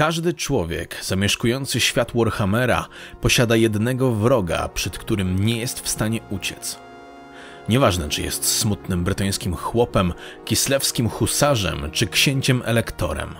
Każdy 0.00 0.34
człowiek 0.34 0.96
zamieszkujący 1.02 1.80
świat 1.80 2.12
Warhammera 2.14 2.88
posiada 3.20 3.56
jednego 3.56 4.12
wroga, 4.12 4.68
przed 4.68 4.98
którym 4.98 5.44
nie 5.44 5.58
jest 5.58 5.80
w 5.80 5.88
stanie 5.88 6.20
uciec. 6.30 6.78
Nieważne, 7.68 8.08
czy 8.08 8.22
jest 8.22 8.44
smutnym 8.44 9.04
brytońskim 9.04 9.54
chłopem, 9.54 10.12
kislewskim 10.44 11.08
husarzem, 11.08 11.90
czy 11.92 12.06
księciem 12.06 12.62
elektorem. 12.64 13.34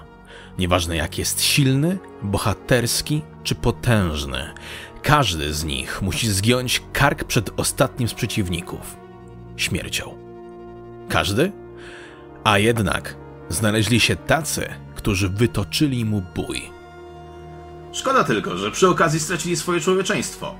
Nieważne, 0.58 0.96
jak 0.96 1.18
jest 1.18 1.42
silny, 1.42 1.98
bohaterski 2.22 3.22
czy 3.45 3.54
potężny, 3.54 4.54
każdy 5.02 5.54
z 5.54 5.64
nich 5.64 6.02
musi 6.02 6.29
zgiąć 6.29 6.82
kark 6.92 7.24
przed 7.24 7.50
ostatnim 7.56 8.08
z 8.08 8.14
przeciwników 8.14 8.96
śmiercią. 9.56 10.18
Każdy? 11.08 11.52
A 12.45 12.58
jednak 12.58 13.16
znaleźli 13.48 14.00
się 14.00 14.16
tacy, 14.16 14.68
którzy 15.01 15.29
wytoczyli 15.29 16.05
mu 16.05 16.23
bój. 16.35 16.62
Szkoda 17.93 18.25
tylko, 18.25 18.58
że 18.58 18.71
przy 18.71 18.89
okazji 18.89 19.21
stracili 19.21 19.57
swoje 19.57 19.81
człowieczeństwo. 19.81 20.54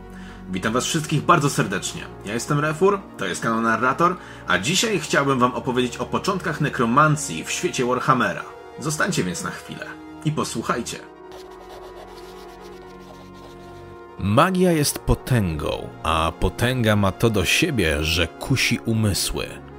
Witam 0.53 0.73
was 0.73 0.85
wszystkich 0.85 1.23
bardzo 1.23 1.51
serdecznie. 1.51 2.03
Ja 2.25 2.35
jestem 2.35 2.61
Refur, 2.61 3.01
to 3.19 3.27
jest 3.27 3.43
kanał 3.43 3.61
Narrator, 3.61 4.17
a 4.47 4.59
dzisiaj 4.59 5.01
chciałbym 5.01 5.39
wam 5.39 5.55
opowiedzieć 5.55 5.97
o 5.97 6.07
początkach 6.07 6.61
nekromancji 6.61 7.45
w 7.45 7.51
świecie 7.51 7.85
Warhammera. 7.85 8.45
Zostańcie 8.79 9.25
więc 9.25 9.45
na 9.45 9.51
chwilę 9.51 9.87
i 10.25 10.33
posłuchajcie. 10.33 10.99
Magia 14.19 14.73
jest 14.73 14.99
potęgą, 14.99 15.89
a 16.03 16.33
potęga 16.41 16.97
ma 16.97 17.13
to 17.13 17.31
do 17.31 17.45
siebie, 17.45 18.05
że 18.05 18.27
kusi 18.27 18.79
umysły. 18.79 19.70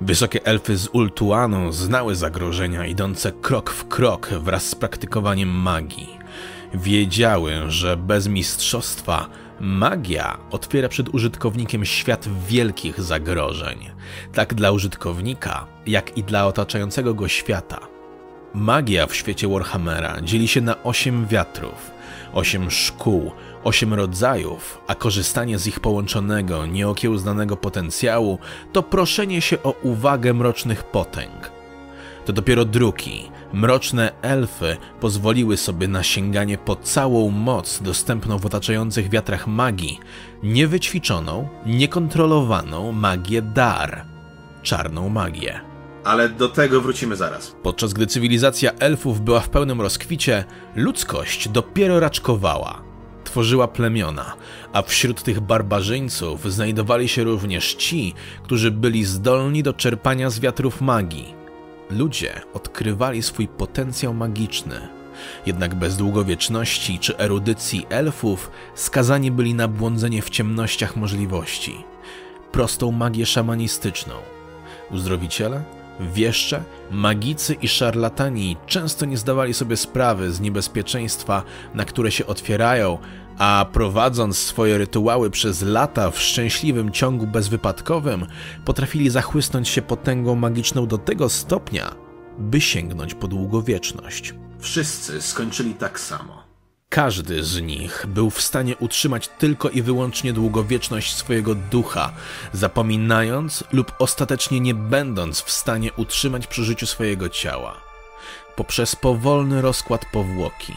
Wysokie 0.00 0.44
elfy 0.44 0.76
z 0.76 0.88
Ultuanu 0.92 1.72
znały 1.72 2.16
zagrożenia 2.16 2.86
idące 2.86 3.32
krok 3.32 3.70
w 3.70 3.88
krok 3.88 4.28
wraz 4.28 4.66
z 4.66 4.74
praktykowaniem 4.74 5.48
magii. 5.48 6.18
Wiedziały, 6.74 7.52
że 7.68 7.96
bez 7.96 8.28
mistrzostwa 8.28 9.28
magia 9.60 10.38
otwiera 10.50 10.88
przed 10.88 11.14
użytkownikiem 11.14 11.84
świat 11.84 12.28
wielkich 12.48 13.00
zagrożeń, 13.00 13.90
tak 14.32 14.54
dla 14.54 14.70
użytkownika, 14.70 15.66
jak 15.86 16.18
i 16.18 16.22
dla 16.22 16.46
otaczającego 16.46 17.14
go 17.14 17.28
świata. 17.28 17.95
Magia 18.56 19.06
w 19.06 19.14
świecie 19.14 19.48
Warhammera 19.48 20.20
dzieli 20.22 20.48
się 20.48 20.60
na 20.60 20.82
osiem 20.82 21.26
wiatrów, 21.26 21.90
osiem 22.32 22.70
szkół, 22.70 23.32
osiem 23.64 23.94
rodzajów, 23.94 24.80
a 24.86 24.94
korzystanie 24.94 25.58
z 25.58 25.66
ich 25.66 25.80
połączonego, 25.80 26.66
nieokiełznanego 26.66 27.56
potencjału 27.56 28.38
to 28.72 28.82
proszenie 28.82 29.40
się 29.40 29.62
o 29.62 29.70
uwagę 29.70 30.34
mrocznych 30.34 30.84
potęg. 30.84 31.50
To 32.24 32.32
dopiero 32.32 32.64
druki, 32.64 33.28
mroczne 33.52 34.12
elfy 34.22 34.76
pozwoliły 35.00 35.56
sobie 35.56 35.88
na 35.88 36.02
sięganie 36.02 36.58
po 36.58 36.76
całą 36.76 37.30
moc 37.30 37.82
dostępną 37.82 38.38
w 38.38 38.46
otaczających 38.46 39.10
wiatrach 39.10 39.46
magii, 39.46 40.00
niewyćwiczoną, 40.42 41.48
niekontrolowaną 41.66 42.92
magię 42.92 43.42
dar, 43.42 44.04
czarną 44.62 45.08
magię. 45.08 45.65
Ale 46.06 46.28
do 46.28 46.48
tego 46.48 46.80
wrócimy 46.80 47.16
zaraz. 47.16 47.56
Podczas 47.62 47.92
gdy 47.92 48.06
cywilizacja 48.06 48.72
elfów 48.72 49.20
była 49.20 49.40
w 49.40 49.48
pełnym 49.48 49.80
rozkwicie, 49.80 50.44
ludzkość 50.76 51.48
dopiero 51.48 52.00
raczkowała. 52.00 52.82
Tworzyła 53.24 53.68
plemiona, 53.68 54.34
a 54.72 54.82
wśród 54.82 55.22
tych 55.22 55.40
barbarzyńców 55.40 56.52
znajdowali 56.52 57.08
się 57.08 57.24
również 57.24 57.74
ci, 57.74 58.14
którzy 58.42 58.70
byli 58.70 59.04
zdolni 59.04 59.62
do 59.62 59.72
czerpania 59.72 60.30
z 60.30 60.40
wiatrów 60.40 60.80
magii. 60.80 61.34
Ludzie 61.90 62.40
odkrywali 62.54 63.22
swój 63.22 63.48
potencjał 63.48 64.14
magiczny, 64.14 64.88
jednak 65.46 65.74
bez 65.74 65.96
długowieczności 65.96 66.98
czy 66.98 67.18
erudycji 67.18 67.86
elfów 67.88 68.50
skazani 68.74 69.30
byli 69.30 69.54
na 69.54 69.68
błądzenie 69.68 70.22
w 70.22 70.30
ciemnościach 70.30 70.96
możliwości. 70.96 71.84
Prostą 72.52 72.92
magię 72.92 73.26
szamanistyczną. 73.26 74.14
Uzdrowiciele 74.90 75.62
Wieszcze, 76.00 76.62
magicy 76.90 77.54
i 77.54 77.68
szarlatani 77.68 78.56
często 78.66 79.06
nie 79.06 79.16
zdawali 79.16 79.54
sobie 79.54 79.76
sprawy 79.76 80.32
z 80.32 80.40
niebezpieczeństwa, 80.40 81.42
na 81.74 81.84
które 81.84 82.12
się 82.12 82.26
otwierają, 82.26 82.98
a 83.38 83.66
prowadząc 83.72 84.38
swoje 84.38 84.78
rytuały 84.78 85.30
przez 85.30 85.62
lata 85.62 86.10
w 86.10 86.20
szczęśliwym 86.20 86.92
ciągu 86.92 87.26
bezwypadkowym, 87.26 88.26
potrafili 88.64 89.10
zachłysnąć 89.10 89.68
się 89.68 89.82
potęgą 89.82 90.34
magiczną 90.34 90.86
do 90.86 90.98
tego 90.98 91.28
stopnia, 91.28 91.94
by 92.38 92.60
sięgnąć 92.60 93.14
po 93.14 93.28
długowieczność. 93.28 94.34
Wszyscy 94.58 95.22
skończyli 95.22 95.74
tak 95.74 96.00
samo. 96.00 96.45
Każdy 96.96 97.44
z 97.44 97.60
nich 97.60 98.04
był 98.08 98.30
w 98.30 98.42
stanie 98.42 98.76
utrzymać 98.76 99.28
tylko 99.28 99.70
i 99.70 99.82
wyłącznie 99.82 100.32
długowieczność 100.32 101.14
swojego 101.14 101.54
ducha, 101.54 102.12
zapominając 102.52 103.64
lub 103.72 103.92
ostatecznie 103.98 104.60
nie 104.60 104.74
będąc 104.74 105.40
w 105.40 105.50
stanie 105.50 105.92
utrzymać 105.92 106.46
przy 106.46 106.64
życiu 106.64 106.86
swojego 106.86 107.28
ciała. 107.28 107.76
Poprzez 108.56 108.96
powolny 108.96 109.62
rozkład 109.62 110.04
powłoki. 110.12 110.72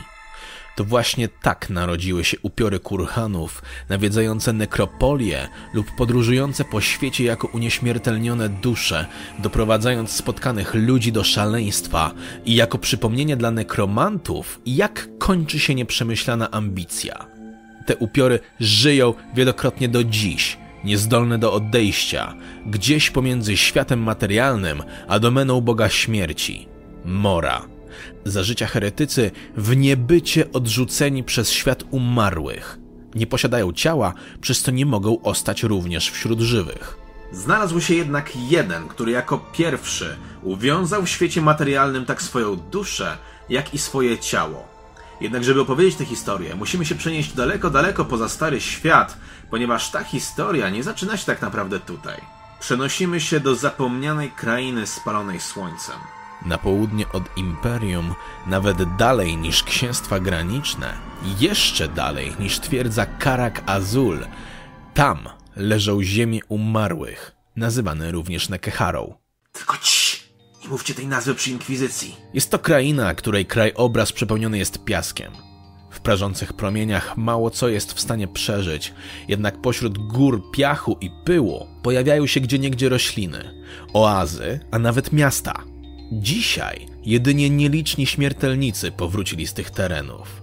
To 0.80 0.84
właśnie 0.84 1.28
tak 1.28 1.70
narodziły 1.70 2.24
się 2.24 2.38
upiory 2.42 2.80
kurhanów, 2.80 3.62
nawiedzające 3.90 4.54
nekropolie 4.54 5.48
lub 5.74 5.86
podróżujące 5.98 6.66
po 6.66 6.82
świecie 6.82 7.24
jako 7.24 7.48
unieśmiertelnione 7.48 8.50
dusze, 8.50 9.06
doprowadzając 9.40 10.12
spotkanych 10.12 10.74
ludzi 10.74 11.12
do 11.12 11.24
szaleństwa 11.24 12.12
i 12.46 12.56
jako 12.56 12.78
przypomnienie 12.78 13.38
dla 13.38 13.52
nekromantów, 13.52 14.62
jak 14.66 15.10
kończy 15.18 15.60
się 15.60 15.76
nieprzemyślana 15.76 16.52
ambicja. 16.52 17.26
Te 17.86 17.96
upiory 17.96 18.40
żyją 18.60 19.14
wielokrotnie 19.36 19.90
do 19.90 20.04
dziś, 20.04 20.58
niezdolne 20.84 21.38
do 21.38 21.54
odejścia, 21.54 22.36
gdzieś 22.66 23.10
pomiędzy 23.10 23.58
światem 23.58 24.00
materialnym 24.00 24.84
a 25.08 25.20
domeną 25.20 25.62
Boga 25.62 25.90
śmierci. 25.90 26.68
Mora 27.06 27.79
za 28.26 28.44
życia 28.44 28.68
heretycy 28.68 29.32
w 29.58 29.76
niebycie 29.76 30.52
odrzuceni 30.52 31.24
przez 31.24 31.52
świat 31.52 31.84
umarłych. 31.92 32.80
Nie 33.16 33.28
posiadają 33.28 33.74
ciała, 33.74 34.14
przez 34.42 34.62
co 34.62 34.72
nie 34.72 34.86
mogą 34.86 35.22
ostać 35.22 35.64
również 35.64 36.12
wśród 36.12 36.40
żywych. 36.40 36.98
Znalazł 37.32 37.82
się 37.82 37.96
jednak 37.96 38.36
jeden, 38.36 38.88
który 38.88 39.12
jako 39.12 39.38
pierwszy 39.38 40.18
uwiązał 40.44 41.04
w 41.04 41.10
świecie 41.10 41.42
materialnym 41.42 42.06
tak 42.06 42.22
swoją 42.22 42.56
duszę, 42.56 43.18
jak 43.50 43.74
i 43.74 43.78
swoje 43.78 44.18
ciało. 44.18 44.68
Jednak, 45.22 45.44
żeby 45.44 45.62
opowiedzieć 45.62 45.96
tę 45.96 46.06
historię, 46.06 46.56
musimy 46.56 46.86
się 46.86 46.96
przenieść 46.96 47.34
daleko, 47.34 47.70
daleko 47.70 48.06
poza 48.06 48.30
stary 48.30 48.62
świat, 48.62 49.18
ponieważ 49.50 49.92
ta 49.92 50.04
historia 50.04 50.70
nie 50.70 50.84
zaczyna 50.84 51.18
się 51.18 51.26
tak 51.26 51.42
naprawdę 51.42 51.80
tutaj. 51.80 52.22
Przenosimy 52.60 53.22
się 53.22 53.40
do 53.40 53.56
zapomnianej 53.56 54.32
krainy 54.32 54.88
spalonej 54.88 55.40
słońcem 55.40 55.96
na 56.46 56.58
południe 56.58 57.12
od 57.12 57.38
imperium, 57.38 58.16
nawet 58.48 58.96
dalej 58.96 59.38
niż 59.38 59.64
księstwa 59.64 60.20
graniczne, 60.20 60.94
jeszcze 61.40 61.88
dalej 61.88 62.34
niż 62.40 62.60
twierdza 62.60 63.06
Karak 63.06 63.64
Azul, 63.66 64.26
tam 64.94 65.30
leżą 65.56 66.04
ziemie 66.04 66.40
umarłych, 66.50 67.36
nazywane 67.56 68.12
również 68.12 68.50
Nekeharą. 68.50 69.14
Tylko 69.52 69.78
ci, 69.78 70.18
nie 70.64 70.70
mówcie 70.70 70.94
tej 70.94 71.08
nazwy 71.08 71.36
przy 71.36 71.52
inkwizycji. 71.52 72.16
Jest 72.34 72.52
to 72.52 72.60
kraina, 72.60 73.14
której 73.14 73.46
krajobraz 73.46 74.12
przepełniony 74.12 74.58
jest 74.58 74.84
piaskiem. 74.84 75.32
W 75.92 76.00
prażących 76.00 76.54
promieniach 76.54 77.18
mało 77.18 77.50
co 77.50 77.70
jest 77.70 77.94
w 77.94 78.00
stanie 78.00 78.28
przeżyć, 78.28 78.94
jednak 79.28 79.62
pośród 79.62 79.98
gór 79.98 80.52
piachu 80.52 80.98
i 81.02 81.12
pyłu 81.26 81.68
pojawiają 81.84 82.28
się 82.28 82.40
gdzieniegdzie 82.40 82.90
rośliny, 82.90 83.64
oazy, 83.94 84.60
a 84.72 84.80
nawet 84.80 85.14
miasta– 85.14 85.54
Dzisiaj 86.12 86.86
jedynie 87.04 87.50
nieliczni 87.50 88.06
śmiertelnicy 88.06 88.92
powrócili 88.92 89.48
z 89.48 89.54
tych 89.54 89.72
terenów. 89.72 90.42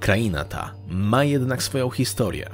Kraina 0.00 0.44
ta 0.44 0.74
ma 0.88 1.24
jednak 1.24 1.62
swoją 1.62 1.90
historię. 1.90 2.50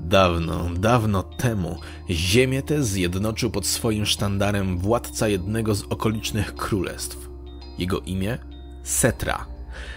Dawno, 0.00 0.70
dawno 0.74 1.22
temu 1.22 1.78
ziemię 2.10 2.62
tę 2.62 2.82
zjednoczył 2.82 3.50
pod 3.50 3.66
swoim 3.66 4.06
sztandarem 4.06 4.78
władca 4.78 5.28
jednego 5.28 5.74
z 5.74 5.82
okolicznych 5.82 6.54
królestw. 6.54 7.28
Jego 7.78 8.00
imię? 8.00 8.38
Setra. 8.82 9.46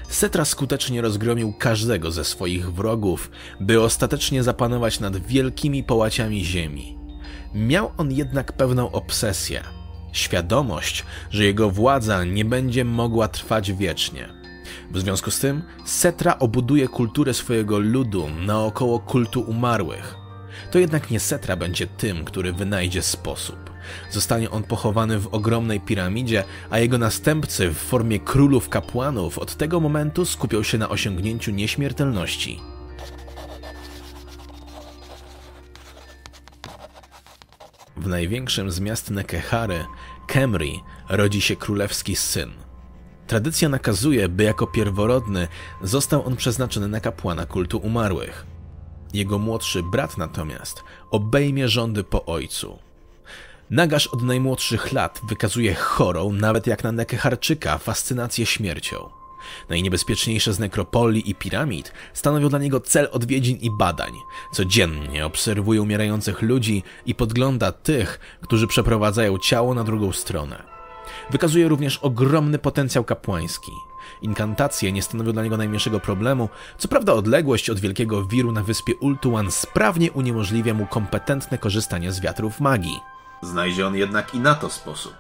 Setra 0.09 0.45
skutecznie 0.45 1.01
rozgromił 1.01 1.53
każdego 1.53 2.11
ze 2.11 2.25
swoich 2.25 2.73
wrogów, 2.73 3.31
by 3.59 3.81
ostatecznie 3.81 4.43
zapanować 4.43 4.99
nad 4.99 5.17
wielkimi 5.17 5.83
połaciami 5.83 6.45
ziemi. 6.45 7.00
Miał 7.53 7.91
on 7.97 8.11
jednak 8.11 8.53
pewną 8.53 8.91
obsesję 8.91 9.63
świadomość, 10.11 11.05
że 11.29 11.43
jego 11.45 11.69
władza 11.69 12.23
nie 12.23 12.45
będzie 12.45 12.85
mogła 12.85 13.27
trwać 13.27 13.71
wiecznie. 13.73 14.29
W 14.91 14.99
związku 14.99 15.31
z 15.31 15.39
tym 15.39 15.61
Setra 15.85 16.39
obuduje 16.39 16.87
kulturę 16.87 17.33
swojego 17.33 17.79
ludu 17.79 18.27
naokoło 18.45 18.99
kultu 18.99 19.41
umarłych. 19.41 20.15
To 20.71 20.79
jednak 20.79 21.11
nie 21.11 21.19
Setra 21.19 21.55
będzie 21.55 21.87
tym, 21.87 22.25
który 22.25 22.53
wynajdzie 22.53 23.01
sposób. 23.01 23.71
Zostanie 24.11 24.49
on 24.51 24.63
pochowany 24.63 25.19
w 25.19 25.27
ogromnej 25.27 25.79
piramidzie, 25.79 26.43
a 26.69 26.79
jego 26.79 26.97
następcy 26.97 27.69
w 27.69 27.77
formie 27.77 28.19
królów 28.19 28.69
kapłanów 28.69 29.37
od 29.37 29.55
tego 29.55 29.79
momentu 29.79 30.25
skupią 30.25 30.63
się 30.63 30.77
na 30.77 30.89
osiągnięciu 30.89 31.51
nieśmiertelności. 31.51 32.59
W 38.01 38.07
największym 38.07 38.71
z 38.71 38.79
miast 38.79 39.09
Nekehary, 39.09 39.85
Kemri, 40.27 40.83
rodzi 41.09 41.41
się 41.41 41.55
królewski 41.55 42.15
syn. 42.15 42.51
Tradycja 43.27 43.69
nakazuje, 43.69 44.29
by 44.29 44.43
jako 44.43 44.67
pierworodny 44.67 45.47
został 45.81 46.25
on 46.25 46.35
przeznaczony 46.35 46.87
na 46.87 46.99
kapłana 46.99 47.45
kultu 47.45 47.77
umarłych. 47.77 48.45
Jego 49.13 49.39
młodszy 49.39 49.83
brat 49.83 50.17
natomiast 50.17 50.83
obejmie 51.11 51.69
rządy 51.69 52.03
po 52.03 52.25
ojcu. 52.25 52.79
Nagasz 53.69 54.07
od 54.07 54.21
najmłodszych 54.23 54.91
lat 54.91 55.21
wykazuje 55.29 55.75
chorą, 55.75 56.31
nawet 56.31 56.67
jak 56.67 56.83
na 56.83 56.91
Nekeharczyka, 56.91 57.77
fascynację 57.77 58.45
śmiercią. 58.45 59.20
Najniebezpieczniejsze 59.69 60.53
z 60.53 60.59
nekropolii 60.59 61.29
i 61.29 61.35
piramid 61.35 61.93
stanowią 62.13 62.49
dla 62.49 62.59
niego 62.59 62.79
cel 62.79 63.09
odwiedzin 63.11 63.57
i 63.57 63.71
badań. 63.71 64.13
Codziennie 64.53 65.25
obserwuje 65.25 65.81
umierających 65.81 66.41
ludzi 66.41 66.83
i 67.05 67.15
podgląda 67.15 67.71
tych, 67.71 68.19
którzy 68.41 68.67
przeprowadzają 68.67 69.37
ciało 69.37 69.73
na 69.73 69.83
drugą 69.83 70.11
stronę. 70.11 70.63
Wykazuje 71.31 71.67
również 71.67 71.97
ogromny 71.97 72.59
potencjał 72.59 73.03
kapłański. 73.03 73.71
Inkantacje 74.21 74.91
nie 74.91 75.01
stanowią 75.01 75.31
dla 75.31 75.43
niego 75.43 75.57
najmniejszego 75.57 75.99
problemu, 75.99 76.49
co 76.77 76.87
prawda 76.87 77.13
odległość 77.13 77.69
od 77.69 77.79
wielkiego 77.79 78.25
wiru 78.25 78.51
na 78.51 78.63
wyspie 78.63 78.95
Ultuan 78.95 79.51
sprawnie 79.51 80.11
uniemożliwia 80.11 80.73
mu 80.73 80.85
kompetentne 80.85 81.57
korzystanie 81.57 82.11
z 82.11 82.21
wiatrów 82.21 82.59
magii. 82.59 82.99
Znajdzie 83.41 83.87
on 83.87 83.95
jednak 83.95 84.33
i 84.33 84.39
na 84.39 84.55
to 84.55 84.69
sposób. 84.69 85.13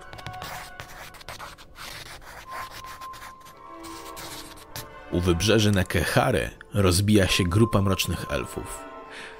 U 5.11 5.19
wybrzeży 5.19 5.71
Nekehary 5.71 6.49
rozbija 6.73 7.27
się 7.27 7.43
grupa 7.43 7.81
mrocznych 7.81 8.25
elfów. 8.29 8.79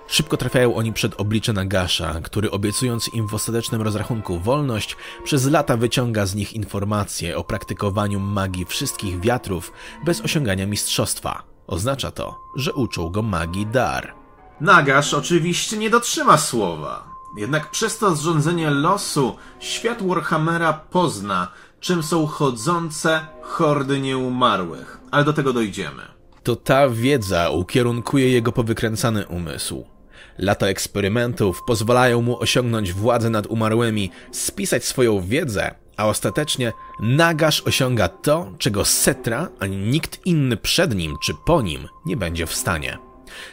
Szybko 0.07 0.37
trafiają 0.37 0.75
oni 0.75 0.93
przed 0.93 1.21
oblicze 1.21 1.53
Nagasza, 1.53 2.21
który 2.23 2.51
obiecując 2.51 3.13
im 3.13 3.27
w 3.27 3.33
ostatecznym 3.33 3.81
rozrachunku 3.81 4.39
wolność, 4.39 4.97
przez 5.23 5.45
lata 5.45 5.77
wyciąga 5.77 6.25
z 6.25 6.35
nich 6.35 6.53
informacje 6.53 7.37
o 7.37 7.43
praktykowaniu 7.43 8.19
magii 8.19 8.65
wszystkich 8.65 9.19
wiatrów 9.19 9.71
bez 10.05 10.21
osiągania 10.21 10.67
mistrzostwa. 10.67 11.43
Oznacza 11.67 12.11
to, 12.11 12.39
że 12.55 12.73
uczą 12.73 13.09
go 13.09 13.21
magii 13.21 13.65
dar. 13.65 14.13
Nagasz 14.61 15.13
oczywiście 15.13 15.77
nie 15.77 15.89
dotrzyma 15.89 16.37
słowa. 16.37 17.11
Jednak 17.37 17.71
przez 17.71 17.97
to 17.97 18.15
zrządzenie 18.15 18.69
losu 18.69 19.35
świat 19.59 20.07
Warhammera 20.07 20.73
pozna, 20.73 21.47
czym 21.81 22.03
są 22.03 22.27
chodzące 22.27 23.25
hordy 23.41 23.99
nieumarłych. 23.99 24.99
Ale 25.11 25.23
do 25.23 25.33
tego 25.33 25.53
dojdziemy. 25.53 26.01
To 26.43 26.55
ta 26.55 26.89
wiedza 26.89 27.49
ukierunkuje 27.49 28.31
jego 28.31 28.51
powykręcany 28.51 29.27
umysł. 29.27 29.85
Lata 30.37 30.67
eksperymentów 30.67 31.61
pozwalają 31.67 32.21
mu 32.21 32.39
osiągnąć 32.39 32.93
władzę 32.93 33.29
nad 33.29 33.47
umarłymi, 33.47 34.11
spisać 34.31 34.85
swoją 34.85 35.21
wiedzę, 35.21 35.75
a 35.97 36.07
ostatecznie 36.07 36.73
Nagasz 36.99 37.61
osiąga 37.61 38.07
to, 38.07 38.53
czego 38.57 38.85
Setra 38.85 39.49
ani 39.59 39.77
nikt 39.77 40.25
inny 40.25 40.57
przed 40.57 40.95
nim 40.95 41.15
czy 41.23 41.33
po 41.45 41.61
nim 41.61 41.87
nie 42.05 42.17
będzie 42.17 42.45
w 42.45 42.55
stanie. 42.55 42.97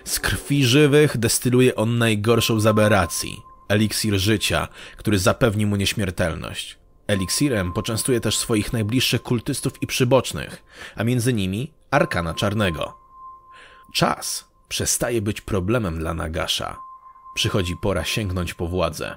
Z 0.04 0.20
krwi 0.20 0.64
żywych 0.64 1.18
destyluje 1.18 1.76
on 1.76 1.98
najgorszą 1.98 2.60
z 2.60 2.66
aberracji 2.66 3.36
eliksir 3.68 4.18
życia, 4.18 4.68
który 4.96 5.18
zapewni 5.18 5.66
mu 5.66 5.76
nieśmiertelność. 5.76 6.78
Eliksirem 7.08 7.72
poczęstuje 7.72 8.20
też 8.20 8.38
swoich 8.38 8.72
najbliższych 8.72 9.22
kultystów 9.22 9.82
i 9.82 9.86
przybocznych, 9.86 10.64
a 10.96 11.04
między 11.04 11.32
nimi 11.32 11.72
Arkana 11.90 12.34
Czarnego. 12.34 12.98
Czas 13.94 14.48
przestaje 14.68 15.22
być 15.22 15.40
problemem 15.40 15.98
dla 15.98 16.14
Nagasza. 16.14 16.76
Przychodzi 17.34 17.76
pora 17.82 18.04
sięgnąć 18.04 18.54
po 18.54 18.68
władzę. 18.68 19.16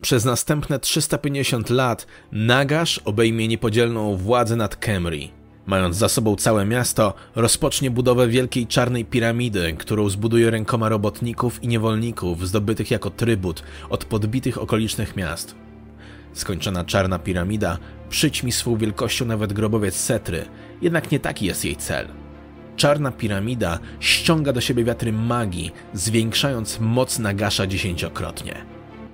Przez 0.00 0.24
następne 0.24 0.78
350 0.78 1.70
lat 1.70 2.06
Nagash 2.32 2.98
obejmie 2.98 3.48
niepodzielną 3.48 4.16
władzę 4.16 4.56
nad 4.56 4.76
Kemri. 4.76 5.37
Mając 5.68 5.96
za 5.96 6.08
sobą 6.08 6.36
całe 6.36 6.64
miasto, 6.66 7.14
rozpocznie 7.34 7.90
budowę 7.90 8.28
wielkiej 8.28 8.66
czarnej 8.66 9.04
piramidy, 9.04 9.76
którą 9.78 10.08
zbuduje 10.08 10.50
rękoma 10.50 10.88
robotników 10.88 11.64
i 11.64 11.68
niewolników 11.68 12.48
zdobytych 12.48 12.90
jako 12.90 13.10
trybut 13.10 13.62
od 13.90 14.04
podbitych 14.04 14.58
okolicznych 14.58 15.16
miast. 15.16 15.54
Skończona 16.32 16.84
czarna 16.84 17.18
piramida 17.18 17.78
przyćmi 18.08 18.52
swą 18.52 18.76
wielkością 18.76 19.24
nawet 19.24 19.52
grobowiec 19.52 19.94
Setry, 19.96 20.44
jednak 20.82 21.10
nie 21.10 21.20
taki 21.20 21.46
jest 21.46 21.64
jej 21.64 21.76
cel. 21.76 22.08
Czarna 22.76 23.12
piramida 23.12 23.78
ściąga 24.00 24.52
do 24.52 24.60
siebie 24.60 24.84
wiatry 24.84 25.12
magii, 25.12 25.72
zwiększając 25.92 26.80
moc 26.80 27.18
Nagasza 27.18 27.66
dziesięciokrotnie. 27.66 28.54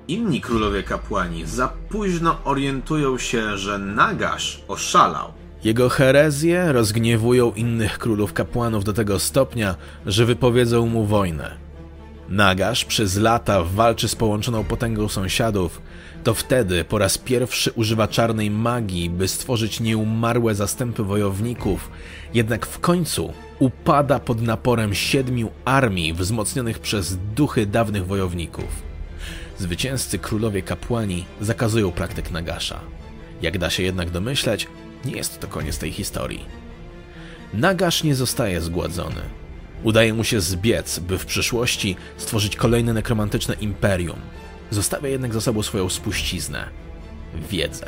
Inni 0.09 0.41
królowie 0.41 0.83
kapłani 0.83 1.47
za 1.47 1.69
późno 1.89 2.37
orientują 2.45 3.19
się, 3.19 3.59
że 3.59 3.79
Nagasz 3.79 4.63
oszalał. 4.69 5.44
Jego 5.65 5.89
herezje 5.89 6.73
rozgniewują 6.73 7.53
innych 7.53 7.99
królów 7.99 8.33
kapłanów 8.33 8.85
do 8.85 8.93
tego 8.93 9.19
stopnia, 9.19 9.75
że 10.07 10.27
wypowiedzą 10.27 10.87
mu 10.87 11.05
wojnę. 11.05 11.57
Nagasz 12.29 12.85
przez 12.85 13.17
lata 13.17 13.63
walczy 13.63 14.09
z 14.09 14.15
połączoną 14.15 14.65
potęgą 14.65 15.09
sąsiadów, 15.09 15.83
to 16.25 16.35
wtedy 16.35 16.85
po 16.85 16.99
raz 16.99 17.19
pierwszy 17.19 17.73
używa 17.73 18.09
czarnej 18.09 18.51
magii, 18.51 19.11
by 19.11 19.29
stworzyć 19.29 19.81
nieumarłe 19.81 20.55
zastępy 20.55 21.03
wojowników, 21.03 21.91
jednak 22.35 22.67
w 22.67 22.79
końcu 22.79 23.33
upada 23.59 24.19
pod 24.19 24.43
naporem 24.43 24.95
siedmiu 24.95 25.51
armii 25.65 26.13
wzmocnionych 26.13 26.79
przez 26.79 27.19
duchy 27.35 27.67
dawnych 27.67 28.07
wojowników. 28.07 28.83
Zwycięzcy 29.59 30.19
królowie 30.19 30.63
kapłani 30.63 31.25
zakazują 31.41 31.93
praktyk 31.93 32.31
Nagasza. 32.31 32.81
Jak 33.43 33.59
da 33.59 33.71
się 33.71 33.83
jednak 33.83 34.11
domyśleć, 34.11 34.67
nie 35.05 35.17
jest 35.17 35.41
to 35.41 35.49
koniec 35.49 35.79
tej 35.79 35.93
historii. 35.93 36.45
Nagasz 37.55 38.03
nie 38.03 38.15
zostaje 38.15 38.61
zgładzony. 38.61 39.21
Udaje 39.83 40.15
mu 40.15 40.25
się 40.25 40.41
zbiec, 40.41 40.99
by 40.99 41.19
w 41.19 41.27
przyszłości 41.27 41.97
stworzyć 42.17 42.57
kolejne 42.57 42.93
nekromantyczne 42.93 43.55
imperium. 43.55 44.19
Zostawia 44.71 45.09
jednak 45.09 45.35
za 45.35 45.41
sobą 45.41 45.63
swoją 45.63 45.89
spuściznę 45.89 46.69
wiedzę. 47.51 47.87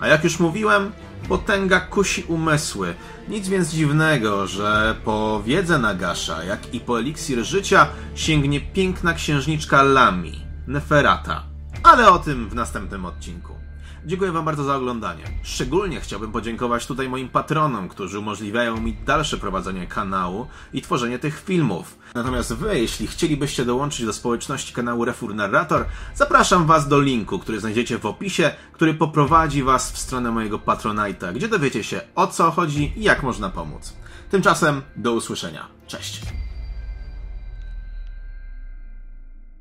A 0.00 0.08
jak 0.08 0.24
już 0.24 0.40
mówiłem, 0.40 0.92
potęga 1.28 1.80
kusi 1.80 2.22
umysły. 2.22 2.94
Nic 3.28 3.48
więc 3.48 3.70
dziwnego, 3.70 4.46
że 4.46 4.96
po 5.04 5.42
wiedzę 5.46 5.78
Nagasza, 5.78 6.44
jak 6.44 6.74
i 6.74 6.80
po 6.80 6.98
eliksir 6.98 7.44
życia 7.44 7.88
sięgnie 8.14 8.60
piękna 8.60 9.14
księżniczka 9.14 9.82
Lami, 9.82 10.40
Neferata. 10.66 11.44
Ale 11.82 12.10
o 12.10 12.18
tym 12.18 12.48
w 12.48 12.54
następnym 12.54 13.04
odcinku. 13.04 13.65
Dziękuję 14.06 14.32
Wam 14.32 14.44
bardzo 14.44 14.64
za 14.64 14.76
oglądanie. 14.76 15.24
Szczególnie 15.42 16.00
chciałbym 16.00 16.32
podziękować 16.32 16.86
tutaj 16.86 17.08
moim 17.08 17.28
patronom, 17.28 17.88
którzy 17.88 18.18
umożliwiają 18.18 18.80
mi 18.80 18.94
dalsze 18.94 19.38
prowadzenie 19.38 19.86
kanału 19.86 20.46
i 20.72 20.82
tworzenie 20.82 21.18
tych 21.18 21.42
filmów. 21.44 21.98
Natomiast 22.14 22.52
Wy, 22.52 22.78
jeśli 22.78 23.06
chcielibyście 23.06 23.64
dołączyć 23.64 24.06
do 24.06 24.12
społeczności 24.12 24.72
kanału 24.74 25.04
Refur 25.04 25.34
Narrator, 25.34 25.84
zapraszam 26.14 26.66
Was 26.66 26.88
do 26.88 27.00
linku, 27.00 27.38
który 27.38 27.60
znajdziecie 27.60 27.98
w 27.98 28.06
opisie, 28.06 28.50
który 28.72 28.94
poprowadzi 28.94 29.62
Was 29.62 29.92
w 29.92 29.98
stronę 29.98 30.30
mojego 30.30 30.58
Patronite'a, 30.58 31.32
gdzie 31.32 31.48
dowiecie 31.48 31.84
się 31.84 32.00
o 32.14 32.26
co 32.26 32.50
chodzi 32.50 32.92
i 32.96 33.02
jak 33.02 33.22
można 33.22 33.50
pomóc. 33.50 33.92
Tymczasem 34.30 34.82
do 34.96 35.12
usłyszenia. 35.12 35.66
Cześć! 35.86 36.45